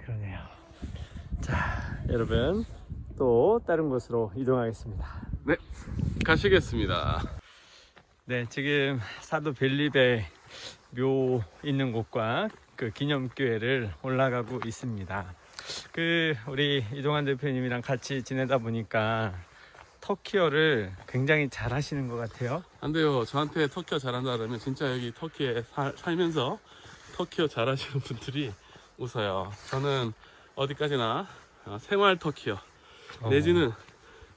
그러네요. 0.07 0.39
자, 1.41 1.99
여러분 2.11 2.65
또 3.19 3.61
다른 3.67 3.89
곳으로 3.89 4.31
이동하겠습니다. 4.37 5.05
네, 5.45 5.57
가시겠습니다. 6.25 7.23
네, 8.27 8.47
지금 8.49 9.01
사도 9.21 9.53
빌립의 9.53 10.25
묘 10.93 11.43
있는 11.65 11.91
곳과 11.93 12.49
그 12.77 12.91
기념교회를 12.91 13.93
올라가고 14.03 14.61
있습니다. 14.65 15.35
그 15.91 16.35
우리 16.47 16.85
이동환 16.93 17.25
대표님이랑 17.25 17.81
같이 17.83 18.23
지내다 18.23 18.59
보니까 18.59 19.35
터키어를 20.01 20.93
굉장히 21.09 21.49
잘 21.49 21.73
하시는 21.73 22.07
것 22.07 22.15
같아요. 22.17 22.63
안 22.81 22.93
돼요. 22.93 23.25
저한테 23.25 23.67
터키어 23.67 23.99
잘한다 23.99 24.37
그러면 24.37 24.61
진짜 24.61 24.89
여기 24.93 25.13
터키에 25.13 25.63
사- 25.63 25.93
살면서 25.97 26.61
터키어 27.17 27.49
잘하시는 27.49 27.99
분들이 28.01 28.53
웃어요. 28.99 29.53
저는 29.69 30.13
어디까지나 30.55 31.27
어, 31.67 31.79
생활 31.81 32.19
터키어 32.19 32.59
내지는 33.29 33.73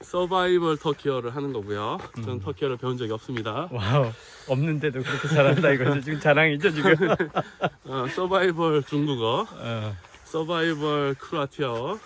서바이벌 0.00 0.78
터키어를 0.78 1.34
하는 1.36 1.52
거고요. 1.52 1.98
저는 2.16 2.28
음. 2.34 2.40
터키어를 2.40 2.78
배운 2.78 2.96
적이 2.96 3.12
없습니다. 3.12 3.68
와우, 3.70 4.10
없는데도 4.48 5.02
그렇게 5.02 5.28
잘한다 5.28 5.70
이거죠. 5.72 6.00
지금 6.00 6.20
자랑이죠 6.20 6.70
지금. 6.70 6.94
어, 7.84 8.06
서바이벌 8.08 8.84
중국어, 8.84 9.46
어, 9.50 9.96
서바이벌 10.24 11.14
크로아티아어, 11.16 11.98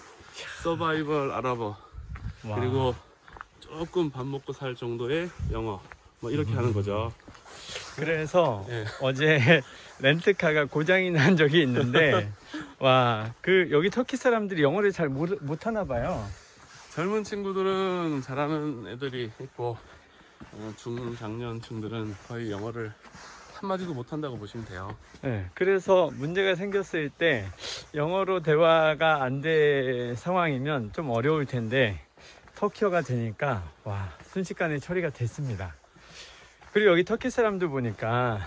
서바이벌 0.62 1.30
아랍어, 1.30 1.76
와. 2.44 2.56
그리고 2.58 2.94
조금 3.60 4.10
밥 4.10 4.26
먹고 4.26 4.52
살 4.52 4.74
정도의 4.74 5.30
영어 5.52 5.80
뭐 6.18 6.30
이렇게 6.32 6.52
하는 6.52 6.72
거죠. 6.72 7.12
그래서 7.96 8.66
예. 8.70 8.84
어제 9.00 9.62
렌트카가 10.00 10.64
고장이 10.66 11.12
난 11.12 11.36
적이 11.36 11.62
있는데 11.62 12.32
와 12.78 13.32
그 13.40 13.68
여기 13.70 13.90
터키 13.90 14.16
사람들이 14.16 14.62
영어를 14.62 14.92
잘 14.92 15.08
못, 15.08 15.42
못하나 15.42 15.84
봐요. 15.84 16.24
젊은 16.90 17.24
친구들은 17.24 18.22
잘하는 18.22 18.86
애들이 18.88 19.30
있고 19.40 19.76
어, 20.52 20.72
중 20.76 21.16
장년층들은 21.16 22.14
거의 22.28 22.50
영어를 22.50 22.92
한마디도 23.54 23.94
못한다고 23.94 24.36
보시면 24.38 24.66
돼요. 24.66 24.94
네, 25.22 25.48
그래서 25.54 26.10
문제가 26.14 26.54
생겼을 26.54 27.08
때 27.10 27.46
영어로 27.94 28.42
대화가 28.42 29.22
안 29.22 29.40
될 29.40 30.14
상황이면 30.16 30.92
좀 30.92 31.10
어려울 31.10 31.46
텐데 31.46 32.00
터키어가 32.56 33.02
되니까 33.02 33.62
와 33.84 34.10
순식간에 34.24 34.78
처리가 34.78 35.10
됐습니다. 35.10 35.74
그리고 36.72 36.90
여기 36.90 37.04
터키 37.04 37.30
사람들 37.30 37.68
보니까 37.68 38.40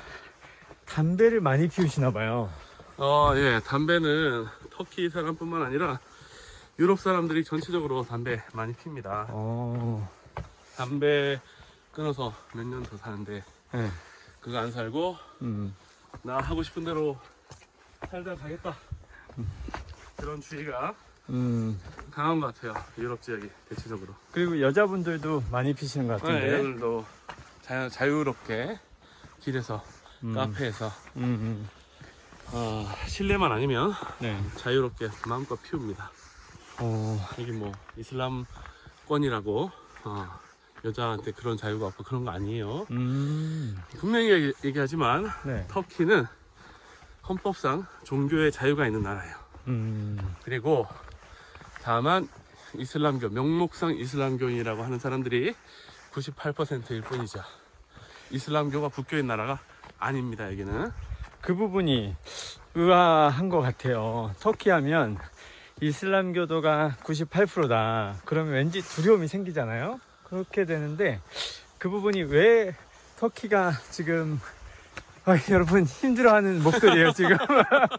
담배를 0.86 1.42
많이 1.42 1.68
피우시나 1.68 2.12
봐요. 2.12 2.50
어, 2.98 3.32
예, 3.36 3.60
담배는 3.66 4.46
터키 4.72 5.10
사람뿐만 5.10 5.62
아니라 5.64 6.00
유럽 6.80 7.00
사람들이 7.00 7.44
전체적으로 7.44 8.04
담배 8.04 8.42
많이 8.54 8.74
핍니다. 8.74 9.28
어, 9.30 10.10
담배 10.76 11.40
끊어서 11.92 12.34
몇 12.54 12.64
년 12.66 12.84
더 12.84 12.98
사는데 12.98 13.44
네, 13.74 13.90
그거 14.42 14.58
안 14.60 14.72
살고 14.72 15.16
음, 15.42 15.76
나 16.24 16.38
하고 16.40 16.64
싶은 16.64 16.84
대로 16.84 17.18
살다 18.10 18.36
가겠다. 18.36 18.76
그런 20.16 20.42
주의가 20.42 20.96
음. 21.30 21.80
강한 22.12 22.40
것 22.40 22.56
같아요. 22.56 22.74
유럽 22.98 23.22
지역이 23.22 23.48
대체적으로. 23.70 24.14
그리고 24.32 24.60
여자분들도 24.62 25.44
많이 25.52 25.74
피시는 25.74 26.08
것 26.08 26.22
네, 26.24 26.34
같은데. 26.34 26.56
애들도 26.56 27.06
자, 27.62 27.90
자유롭게 27.90 28.80
길에서 29.42 29.84
음, 30.24 30.34
카페에서 30.34 30.88
음, 31.18 31.24
음. 31.24 31.70
어, 32.52 32.88
실내만 33.08 33.52
아니면 33.52 33.94
네. 34.20 34.42
자유롭게 34.56 35.10
마음껏 35.28 35.62
피웁니다. 35.62 36.12
어, 36.80 37.20
여기 37.40 37.52
뭐 37.52 37.72
이슬람권이라고 37.98 39.72
어, 40.06 40.40
여자한테 40.86 41.32
그런 41.32 41.58
자유가 41.58 41.88
없고 41.88 42.04
그런 42.04 42.24
거 42.24 42.32
아니에요. 42.32 42.88
음, 42.92 43.78
분명히 43.98 44.30
얘기, 44.32 44.54
얘기 44.64 44.80
하지만 44.80 45.30
네. 45.46 45.66
터키는 45.68 46.26
헌법상 47.28 47.86
종교의 48.04 48.52
자유가 48.52 48.86
있는 48.86 49.04
나라예요. 49.04 49.36
음, 49.68 50.18
그리고 50.44 50.88
다만 51.84 52.30
이슬람교 52.76 53.30
명목상 53.30 53.96
이슬람교인이라고 53.96 54.84
하는 54.84 55.00
사람들이 55.00 55.56
98%일 56.14 57.02
뿐이죠. 57.02 57.42
이슬람교가 58.32 58.90
국교인 58.90 59.28
나라가 59.28 59.60
아닙니다. 59.98 60.46
여기는 60.46 60.92
그 61.42 61.56
부분이 61.56 62.16
의아한 62.76 63.50
것 63.50 63.62
같아요. 63.62 64.34
터키 64.40 64.70
하면 64.70 65.18
이슬람교도가 65.82 66.98
98%다. 67.04 68.16
그러면 68.26 68.54
왠지 68.54 68.82
두려움이 68.82 69.28
생기잖아요. 69.28 70.00
그렇게 70.24 70.66
되는데 70.66 71.22
그 71.78 71.90
부분이 71.90 72.24
왜 72.24 72.76
터키가 73.18 73.72
지금 73.92 74.40
아, 75.26 75.36
여러분 75.52 75.84
힘들어하는 75.84 76.64
목소리예요 76.64 77.12
지금 77.12 77.36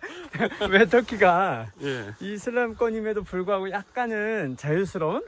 왜 0.71 0.87
터키가 0.87 1.67
예. 1.83 2.15
이슬람권임에도 2.21 3.23
불구하고 3.23 3.71
약간은 3.71 4.57
자유스러운 4.57 5.27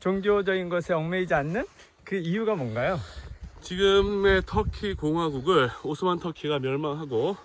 종교적인 0.00 0.68
것에 0.68 0.92
얽매이지 0.92 1.32
않는 1.32 1.64
그 2.04 2.16
이유가 2.16 2.54
뭔가요? 2.54 2.98
지금의 3.62 4.42
터키 4.44 4.94
공화국을 4.94 5.70
오스만 5.84 6.18
터키가 6.18 6.58
멸망하고 6.58 7.36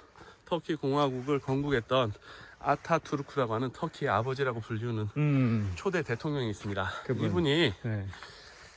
터키 0.46 0.76
공화국을 0.76 1.40
건국했던 1.40 2.14
아타투르크라고 2.60 3.54
하는 3.54 3.72
터키의 3.72 4.10
아버지라고 4.10 4.60
불리우는 4.60 5.10
음, 5.16 5.72
초대 5.76 6.02
대통령이 6.02 6.50
있습니다. 6.50 6.90
그분. 7.06 7.26
이분이 7.28 7.74
네. 7.84 8.08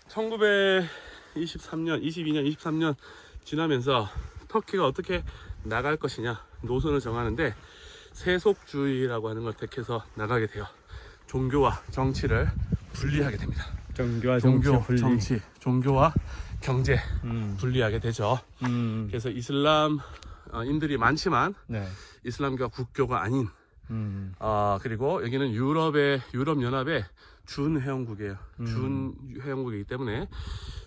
1923년, 0.09 2.03
22년, 2.05 2.55
23년 2.55 2.95
지나면서 3.45 4.09
터키가 4.49 4.87
어떻게 4.87 5.23
나갈 5.63 5.97
것이냐 5.97 6.45
노선을 6.63 7.01
정하는데 7.01 7.55
세속주의라고 8.13 9.31
하는 9.31 9.45
걸 9.45 9.55
택해서 9.55 10.05
나가게 10.15 10.47
돼요. 10.47 10.67
종교와 11.27 11.81
정치를 11.91 12.51
분리하게 12.93 13.37
됩니다. 13.39 13.65
종교와 13.95 14.41
종교, 14.41 14.63
정치 14.73 14.87
분리. 14.87 15.01
정치, 15.01 15.41
종교와 15.61 16.13
경제 16.61 16.99
음, 17.25 17.57
분리하게 17.59 17.99
되죠. 18.01 18.39
음, 18.63 19.07
그래서 19.09 19.31
이슬람인들이 19.31 20.97
많지만 20.99 21.55
네. 21.67 21.87
이슬람교가 22.25 22.69
국교가 22.69 23.23
아닌 23.23 23.49
음, 23.91 24.35
아 24.39 24.79
그리고 24.83 25.23
여기는 25.25 25.53
유럽의 25.53 26.21
유럽 26.35 26.63
연합의 26.63 27.05
준 27.47 27.81
회원국이에요. 27.81 28.37
음. 28.61 28.67
준 28.67 29.41
회원국이기 29.41 29.85
때문에 29.85 30.29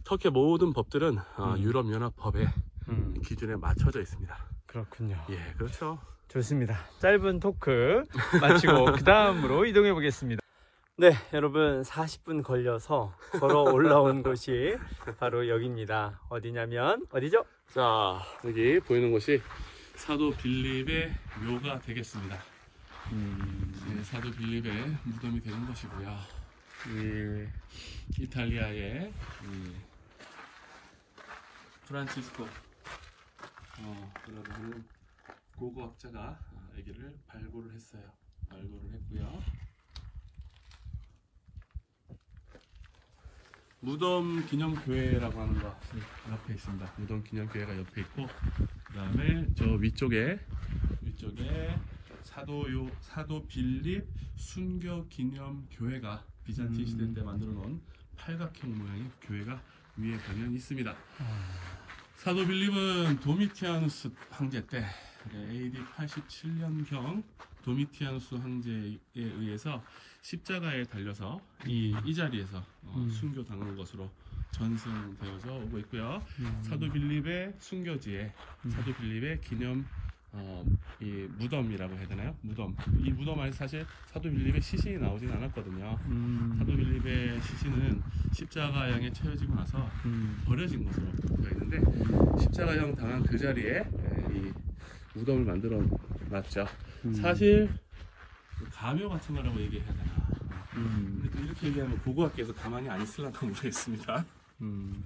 터키의 0.05 0.31
모든 0.31 0.73
법들은 0.73 1.17
아, 1.36 1.55
음. 1.55 1.62
유럽 1.62 1.91
연합 1.91 2.15
법의 2.15 2.47
음, 2.89 3.13
기준에 3.23 3.55
맞춰져 3.55 3.99
있습니다. 3.99 4.38
그렇군요. 4.67 5.25
예, 5.29 5.53
그렇죠. 5.57 5.99
좋습니다. 6.29 6.77
짧은 6.99 7.39
토크 7.39 8.03
마치고 8.41 8.86
그 8.97 9.03
다음으로 9.03 9.65
이동해 9.65 9.93
보겠습니다. 9.93 10.42
네, 10.95 11.12
여러분 11.34 11.82
40분 11.82 12.43
걸려서 12.43 13.15
걸어 13.39 13.63
올라온 13.63 14.21
곳이 14.23 14.77
바로 15.17 15.49
여기입니다. 15.49 16.21
어디냐면 16.29 17.08
어디죠? 17.10 17.43
자 17.69 18.19
여기 18.45 18.79
보이는 18.79 19.12
곳이 19.12 19.41
사도 19.95 20.29
빌립의 20.29 21.12
묘가 21.47 21.79
되겠습니다. 21.79 22.38
음, 23.12 23.73
네, 23.89 24.03
사도 24.03 24.29
빌립의 24.29 24.97
무덤이 25.03 25.41
되는 25.41 25.65
것이고요. 25.65 26.15
이 26.89 28.21
이탈리아의 28.21 29.12
이 29.45 29.71
프란치스코 31.88 32.43
어, 32.43 34.13
라고 34.27 34.53
하는 34.53 34.84
고고학자가 35.58 36.39
어, 36.51 36.69
여기를 36.77 37.15
발굴을 37.25 37.73
했어요. 37.73 38.03
발굴을 38.47 38.93
했고요. 38.93 39.41
무덤 43.83 44.45
기념교회라고 44.45 45.41
하는 45.41 45.59
거 45.61 45.77
옆에 46.31 46.53
있습니다. 46.53 46.93
무덤 46.97 47.21
기념교회가 47.21 47.77
옆에 47.77 48.01
있고 48.01 48.27
그 48.85 48.93
다음에 48.93 49.45
저 49.55 49.73
위쪽에 49.73 50.39
위쪽에 51.01 51.75
사도요 52.23 52.89
사도 53.01 53.45
빌립 53.45 54.05
순교 54.37 55.09
기념 55.09 55.67
교회가 55.69 56.23
비잔티 56.45 56.79
음. 56.79 56.85
시대 56.85 57.13
때 57.13 57.23
만들어 57.23 57.51
놓은 57.51 57.81
팔각형 58.15 58.73
모양의 58.77 59.11
교회가 59.21 59.61
위에 59.97 60.15
가면 60.15 60.53
있습니다. 60.53 60.95
사도 62.15 62.47
빌립은 62.47 63.19
도미티아누스 63.19 64.11
황제 64.29 64.65
때 64.65 64.85
네, 65.33 65.51
AD 65.51 65.77
87년경 65.97 67.21
도미티아누스 67.63 68.35
황제에 68.35 68.97
의해서 69.13 69.83
십자가에 70.23 70.83
달려서 70.86 71.45
이, 71.67 71.93
이 72.05 72.15
자리에서 72.15 72.57
어, 72.83 72.93
음. 72.97 73.09
순교당한 73.09 73.75
것으로 73.75 74.09
전승되어져 74.51 75.53
오고 75.53 75.79
있고요. 75.79 76.23
음, 76.39 76.62
사도 76.63 76.89
빌립의 76.89 77.53
순교지에 77.59 78.31
음. 78.65 78.69
사도 78.69 78.93
빌립의 78.93 79.41
기념 79.41 79.86
어, 80.31 80.65
이 81.01 81.27
무덤이라고 81.38 81.93
해야 81.95 82.07
되나요? 82.07 82.36
무덤. 82.41 82.75
이 83.03 83.12
무덤 83.12 83.39
안에 83.39 83.51
사실 83.51 83.86
사도 84.05 84.31
빌립의 84.31 84.62
시신이 84.62 84.97
나오진 84.97 85.29
않았거든요. 85.29 85.99
음, 86.07 86.55
사도 86.57 86.75
빌립의 86.75 87.41
시신은 87.41 88.01
십자가형에 88.31 89.12
채워지고 89.12 89.55
나서 89.55 89.86
음, 90.05 90.41
버려진 90.45 90.86
것으로 90.86 91.05
되어 91.41 91.51
있는데 91.51 92.41
십자가형 92.41 92.95
당한 92.95 93.23
그 93.23 93.38
자리에 93.38 93.79
에, 93.79 93.83
이 94.33 94.51
무덤을 95.15 95.43
만들어 95.43 95.81
놨죠. 96.29 96.65
음, 97.05 97.13
사실 97.13 97.69
가묘 98.71 99.10
같은 99.10 99.36
거라고 99.36 99.60
얘기해야 99.60 99.86
되나? 99.86 100.04
음, 100.76 101.19
근데 101.21 101.38
또 101.38 101.43
이렇게 101.43 101.67
얘기하면 101.67 101.99
고고학계에서 102.04 102.54
가만히 102.54 102.89
안 102.89 103.02
있을랑가 103.02 103.45
모르겠습니다. 103.45 104.26
음, 104.62 105.04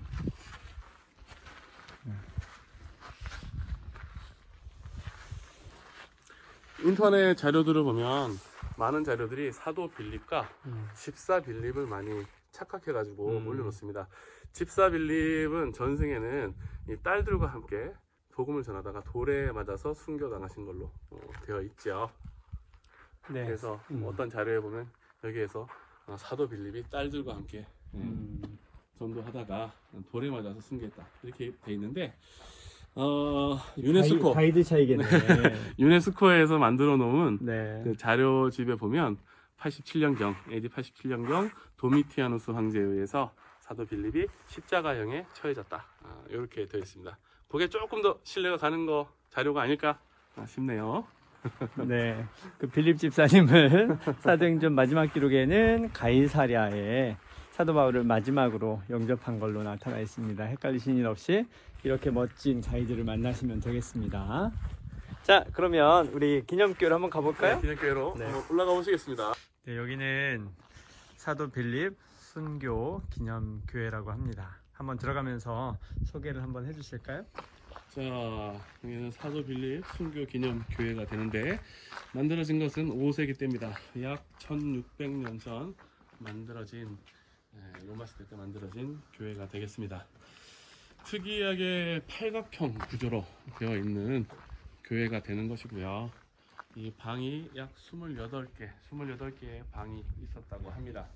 인터넷 6.84 7.36
자료들을 7.36 7.84
보면 7.84 8.38
많은 8.78 9.04
자료들이 9.04 9.52
사도 9.52 9.89
빌립과 9.89 10.48
음, 10.67 10.88
집사 10.96 11.41
빌립을 11.41 11.88
많이 11.88 12.24
착각해가지고 12.52 13.39
음. 13.39 13.48
올려놓습니다. 13.48 14.08
집사 14.54 14.89
빌립은 14.89 15.74
전승에는 15.74 16.56
이 16.89 16.98
딸들과 17.04 17.48
함께 17.48 17.93
복음을 18.32 18.62
전하다가 18.62 19.04
돌에 19.04 19.52
맞아서 19.52 19.93
순교당하신 19.93 20.65
걸로 20.65 20.91
어, 21.10 21.20
되어 21.43 21.62
있죠. 21.63 22.12
네. 23.29 23.45
그래서 23.45 23.79
음. 23.91 24.03
어떤 24.05 24.29
자료에 24.29 24.59
보면 24.59 24.87
여기에서 25.23 25.67
어, 26.07 26.15
사도 26.17 26.47
빌립이 26.47 26.83
딸들과 26.89 27.35
함께 27.35 27.65
예, 27.93 27.97
음, 27.97 28.41
전도하다가 28.97 29.71
돌에 30.11 30.29
맞아서 30.29 30.59
순교했다 30.61 31.05
이렇게 31.23 31.53
돼 31.63 31.73
있는데 31.73 32.13
어, 32.95 33.59
유네스코 33.77 34.33
가이, 34.33 34.51
드 34.51 34.63
차이겠네. 34.63 35.03
유네스코에서 35.77 36.57
만들어 36.57 36.97
놓은 36.97 37.39
네. 37.41 37.81
그 37.83 37.95
자료집에 37.95 38.75
보면 38.75 39.17
87년경, 39.59 40.35
AD 40.51 40.69
87년경 40.69 41.51
도미티아누스 41.77 42.51
황제에 42.51 42.81
의해서 42.81 43.33
사도 43.59 43.85
빌립이 43.85 44.27
십자가형에 44.47 45.27
처해졌다. 45.33 45.85
아, 46.03 46.23
이렇게 46.29 46.67
되어 46.67 46.79
있습니다. 46.79 47.17
그게 47.47 47.67
조금 47.67 48.01
더 48.01 48.19
신뢰가 48.23 48.57
가는 48.57 48.85
거 48.85 49.07
자료가 49.29 49.61
아닐까 49.61 49.99
싶네요. 50.47 51.05
네, 51.88 52.25
그 52.57 52.67
빌립 52.67 52.97
집사님을 52.97 53.97
사도행전 54.19 54.73
마지막 54.73 55.12
기록에는 55.13 55.91
가이사랴에 55.93 57.17
사도 57.51 57.73
바울을 57.73 58.03
마지막으로 58.03 58.81
영접한 58.89 59.39
걸로 59.39 59.63
나타나 59.63 59.99
있습니다. 59.99 60.43
헷갈리신 60.43 60.97
일 60.97 61.07
없이 61.07 61.45
이렇게 61.83 62.12
멋진 62.12 62.62
가이드를 62.62 63.03
만나시면 63.03 63.62
되겠습니다. 63.62 64.51
자, 65.23 65.43
그러면 65.53 66.07
우리 66.13 66.45
기념교를 66.45 66.93
한번 66.93 67.10
가볼까요? 67.10 67.60
기념교회로 67.60 68.15
네. 68.17 68.25
한번 68.25 68.43
올라가 68.49 68.73
보시겠습니다. 68.73 69.33
네, 69.65 69.75
여기는 69.75 70.47
사도 71.15 71.49
빌립 71.49 71.97
순교 72.15 73.01
기념교회라고 73.10 74.12
합니다. 74.12 74.60
한번 74.71 74.97
들어가면서 74.97 75.77
소개를 76.05 76.43
한번 76.43 76.65
해주실까요? 76.67 77.25
자, 77.89 78.02
여기는 78.84 79.12
사도 79.12 79.43
빌립 79.43 79.84
순교 79.95 80.26
기념 80.26 80.63
교회가 80.71 81.06
되는데 81.06 81.60
만들어진 82.13 82.60
것은 82.60 82.89
5세기 82.89 83.38
때입니다. 83.38 83.73
약 84.02 84.23
1600년 84.39 85.41
전 85.41 85.73
만들어진 86.19 86.97
예, 87.56 87.86
로마 87.88 88.06
시대 88.06 88.28
때 88.28 88.36
만들어진 88.36 89.00
교회가 89.13 89.47
되겠습니다. 89.47 90.06
특이하게 91.06 92.02
팔각형 92.08 92.78
구조로 92.89 93.26
되어 93.58 93.78
있는 93.78 94.26
교회가 94.84 95.23
되는 95.23 95.47
것이고요. 95.47 96.12
이 96.76 96.91
방이 96.97 97.50
약 97.56 97.73
28개, 97.76 98.69
28개의 98.91 99.63
방이 99.71 100.04
있었다고 100.21 100.69
합니다. 100.69 101.08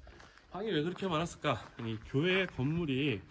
방이 0.52 0.72
왜 0.72 0.82
그렇게 0.82 1.08
많았을까? 1.08 1.64
이 1.82 1.98
교회 2.08 2.46
건물이 2.48 3.22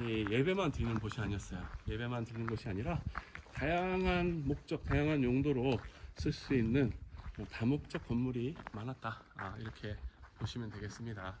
이 0.00 0.26
예배만 0.30 0.72
드리는 0.72 0.98
곳이 0.98 1.20
아니었어요. 1.20 1.62
예배만 1.86 2.24
드리는 2.24 2.46
곳이 2.46 2.68
아니라 2.68 2.98
다양한 3.52 4.46
목적, 4.46 4.82
다양한 4.82 5.22
용도로 5.22 5.78
쓸 6.16 6.32
수 6.32 6.54
있는 6.54 6.90
뭐 7.36 7.46
다목적 7.46 8.08
건물이 8.08 8.56
많았다. 8.72 9.22
아, 9.36 9.56
이렇게 9.58 9.98
보시면 10.38 10.70
되겠습니다. 10.70 11.38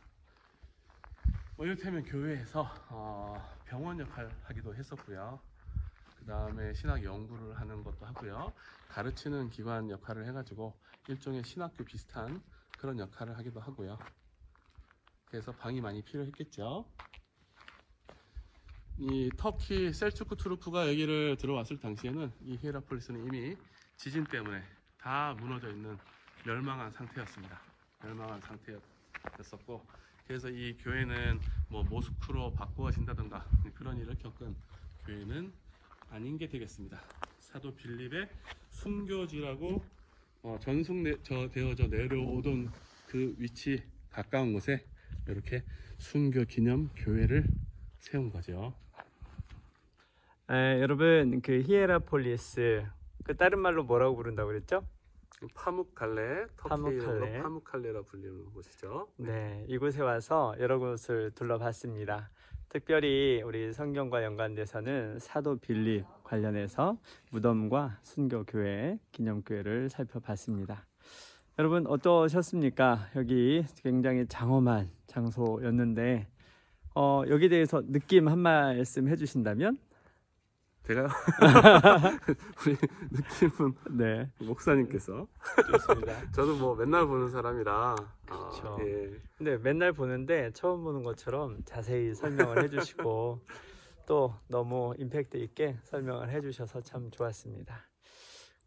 뭐 1.56 1.64
이를테면 1.64 2.04
교회에서 2.04 2.70
어, 2.90 3.56
병원 3.64 3.98
역할 3.98 4.30
하기도 4.44 4.74
했었고요. 4.74 5.40
그 6.18 6.26
다음에 6.26 6.74
신학 6.74 7.02
연구를 7.02 7.58
하는 7.58 7.82
것도 7.82 8.04
하고요. 8.04 8.52
가르치는 8.88 9.48
기관 9.48 9.88
역할을 9.88 10.26
해가지고 10.26 10.78
일종의 11.08 11.44
신학교 11.44 11.82
비슷한 11.84 12.42
그런 12.78 12.98
역할을 12.98 13.38
하기도 13.38 13.58
하고요. 13.60 13.98
그래서 15.30 15.50
방이 15.52 15.80
많이 15.80 16.02
필요했겠죠. 16.02 16.84
이 19.02 19.30
터키 19.34 19.94
셀추크 19.94 20.36
투르프가 20.36 20.86
여기를 20.90 21.38
들어왔을 21.38 21.80
당시에는 21.80 22.30
이 22.44 22.58
히에라폴리스는 22.60 23.24
이미 23.24 23.56
지진 23.96 24.24
때문에 24.24 24.62
다 24.98 25.34
무너져 25.40 25.70
있는 25.70 25.96
멸망한 26.44 26.90
상태였습니다. 26.90 27.62
멸망한 28.02 28.42
상태였었고 28.42 29.86
그래서 30.26 30.50
이 30.50 30.76
교회는 30.76 31.40
뭐 31.70 31.82
모스크로 31.82 32.52
바꾸어진다든가 32.52 33.42
그런 33.74 33.98
일을 33.98 34.16
겪은 34.18 34.54
교회는 35.06 35.50
아닌 36.10 36.36
게 36.36 36.46
되겠습니다. 36.46 37.00
사도 37.38 37.74
빌립의 37.74 38.28
순교지라고 38.68 39.82
어, 40.42 40.58
전승되어져 40.60 41.86
내려오던 41.86 42.70
그 43.06 43.34
위치 43.38 43.82
가까운 44.10 44.52
곳에 44.52 44.84
이렇게 45.26 45.64
순교 45.96 46.44
기념 46.44 46.90
교회를 46.94 47.46
세운 47.98 48.30
거죠. 48.30 48.74
에, 50.50 50.80
여러분 50.80 51.40
그 51.42 51.60
히에라폴리스 51.60 52.84
그 53.24 53.36
다른 53.36 53.60
말로 53.60 53.84
뭐라고 53.84 54.16
부른다고 54.16 54.48
그랬죠? 54.48 54.84
파묵칼레, 55.54 56.46
터키 56.56 56.68
파묵칼레. 56.68 56.96
이름으로 56.96 57.42
파묵칼레라 57.42 58.02
불리는 58.02 58.46
곳이죠. 58.52 59.08
네, 59.16 59.64
이곳에 59.68 60.02
와서 60.02 60.54
여러 60.58 60.78
곳을 60.78 61.30
둘러봤습니다. 61.30 62.30
특별히 62.68 63.42
우리 63.42 63.72
성경과 63.72 64.22
연관돼서는 64.24 65.18
사도 65.18 65.56
빌립 65.56 66.04
관련해서 66.24 66.98
무덤과 67.30 68.00
순교 68.02 68.44
교회, 68.44 68.98
기념 69.12 69.42
교회를 69.42 69.88
살펴봤습니다. 69.88 70.84
여러분 71.58 71.86
어떠셨습니까? 71.86 73.08
여기 73.16 73.64
굉장히 73.82 74.26
장엄한 74.26 74.90
장소였는데 75.06 76.26
어, 76.94 77.22
여기 77.28 77.48
대해서 77.48 77.82
느낌 77.86 78.28
한 78.28 78.38
말씀 78.38 79.08
해주신다면? 79.08 79.78
제가 80.82 81.08
우리 82.66 82.76
느낌은 83.10 83.74
네, 83.90 84.30
목사님께서 84.40 85.26
좋습니다. 85.70 86.30
저도 86.32 86.56
뭐 86.56 86.74
맨날 86.74 87.06
보는 87.06 87.28
사람이라 87.28 87.96
그쵸. 88.26 88.76
아, 88.78 88.84
예. 88.84 89.10
근데 89.36 89.58
맨날 89.58 89.92
보는데 89.92 90.50
처음 90.52 90.82
보는 90.82 91.02
것처럼 91.02 91.58
자세히 91.64 92.14
설명을 92.14 92.64
해주시고 92.64 93.40
또 94.06 94.34
너무 94.48 94.94
임팩트 94.98 95.36
있게 95.36 95.76
설명을 95.84 96.30
해주셔서 96.30 96.80
참 96.80 97.10
좋았습니다. 97.10 97.86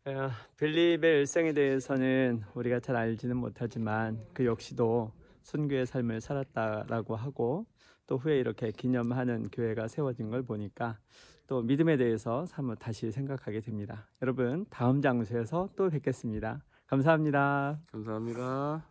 어, 0.05 0.29
빌립의 0.57 1.19
일생에 1.19 1.53
대해서는 1.53 2.43
우리가 2.53 2.79
잘 2.79 2.95
알지는 2.95 3.37
못하지만 3.37 4.23
그 4.33 4.45
역시도 4.45 5.11
순교의 5.41 5.85
삶을 5.85 6.21
살았다라고 6.21 7.15
하고 7.15 7.65
또 8.07 8.17
후에 8.17 8.39
이렇게 8.39 8.71
기념하는 8.71 9.49
교회가 9.51 9.87
세워진 9.87 10.29
걸 10.29 10.43
보니까 10.43 10.97
또 11.47 11.61
믿음에 11.61 11.97
대해서 11.97 12.45
한번 12.51 12.77
다시 12.77 13.11
생각하게 13.11 13.61
됩니다. 13.61 14.07
여러분 14.21 14.65
다음 14.69 15.01
장소에서 15.01 15.69
또 15.75 15.89
뵙겠습니다. 15.89 16.63
감사합니다. 16.87 17.79
감사합니다. 17.91 18.85